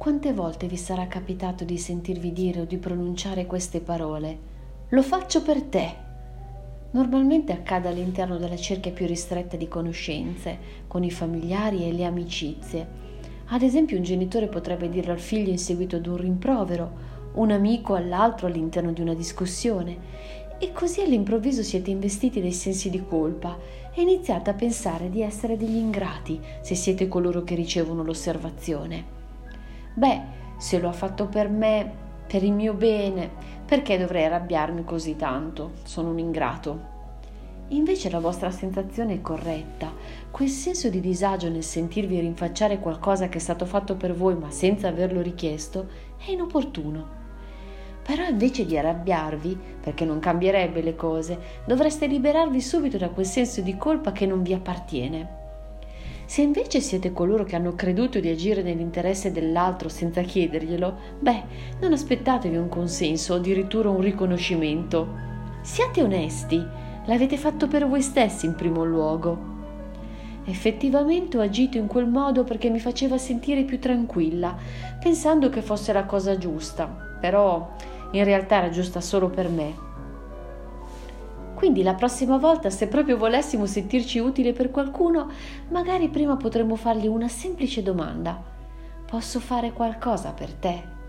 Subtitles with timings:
[0.00, 4.38] Quante volte vi sarà capitato di sentirvi dire o di pronunciare queste parole?
[4.88, 5.94] Lo faccio per te.
[6.92, 12.88] Normalmente accade all'interno della cerchia più ristretta di conoscenze, con i familiari e le amicizie.
[13.48, 16.92] Ad esempio un genitore potrebbe dirlo al figlio in seguito ad un rimprovero,
[17.34, 19.98] un amico all'altro all'interno di una discussione
[20.58, 23.54] e così all'improvviso siete investiti dai sensi di colpa
[23.94, 29.19] e iniziate a pensare di essere degli ingrati se siete coloro che ricevono l'osservazione.
[29.94, 30.20] Beh,
[30.56, 31.90] se lo ha fatto per me,
[32.26, 33.30] per il mio bene,
[33.64, 35.72] perché dovrei arrabbiarmi così tanto?
[35.84, 36.98] Sono un ingrato.
[37.68, 39.92] Invece la vostra sensazione è corretta.
[40.30, 44.50] Quel senso di disagio nel sentirvi rinfacciare qualcosa che è stato fatto per voi ma
[44.50, 45.88] senza averlo richiesto
[46.24, 47.18] è inopportuno.
[48.02, 53.60] Però invece di arrabbiarvi, perché non cambierebbe le cose, dovreste liberarvi subito da quel senso
[53.60, 55.39] di colpa che non vi appartiene.
[56.30, 61.42] Se invece siete coloro che hanno creduto di agire nell'interesse dell'altro senza chiederglielo, beh,
[61.80, 65.08] non aspettatevi un consenso o addirittura un riconoscimento.
[65.62, 66.64] Siate onesti,
[67.06, 69.38] l'avete fatto per voi stessi in primo luogo.
[70.44, 74.56] Effettivamente ho agito in quel modo perché mi faceva sentire più tranquilla,
[75.00, 76.86] pensando che fosse la cosa giusta,
[77.20, 77.74] però
[78.12, 79.88] in realtà era giusta solo per me
[81.60, 85.30] quindi la prossima volta, se proprio volessimo sentirci utile per qualcuno,
[85.68, 88.42] magari prima potremmo fargli una semplice domanda.
[89.06, 90.99] Posso fare qualcosa per te?